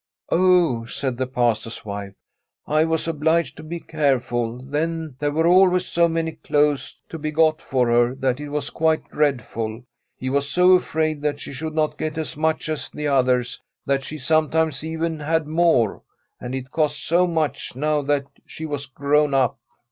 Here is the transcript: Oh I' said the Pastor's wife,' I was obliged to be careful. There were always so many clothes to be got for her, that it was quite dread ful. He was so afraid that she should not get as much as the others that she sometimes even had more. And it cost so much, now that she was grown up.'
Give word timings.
Oh 0.31 0.81
I' 0.81 0.89
said 0.89 1.15
the 1.17 1.27
Pastor's 1.27 1.85
wife,' 1.85 2.15
I 2.65 2.85
was 2.85 3.07
obliged 3.07 3.55
to 3.57 3.63
be 3.63 3.79
careful. 3.79 4.57
There 4.63 5.31
were 5.31 5.45
always 5.45 5.85
so 5.85 6.07
many 6.07 6.31
clothes 6.31 6.97
to 7.09 7.19
be 7.19 7.29
got 7.29 7.61
for 7.61 7.85
her, 7.89 8.15
that 8.15 8.39
it 8.39 8.49
was 8.49 8.71
quite 8.71 9.07
dread 9.11 9.43
ful. 9.43 9.83
He 10.17 10.27
was 10.31 10.49
so 10.49 10.71
afraid 10.71 11.21
that 11.21 11.39
she 11.39 11.53
should 11.53 11.75
not 11.75 11.99
get 11.99 12.17
as 12.17 12.35
much 12.35 12.67
as 12.67 12.89
the 12.89 13.07
others 13.09 13.61
that 13.85 14.03
she 14.03 14.17
sometimes 14.17 14.83
even 14.83 15.19
had 15.19 15.45
more. 15.45 16.01
And 16.39 16.55
it 16.55 16.71
cost 16.71 17.05
so 17.05 17.27
much, 17.27 17.75
now 17.75 18.01
that 18.01 18.25
she 18.47 18.65
was 18.65 18.87
grown 18.87 19.35
up.' 19.35 19.59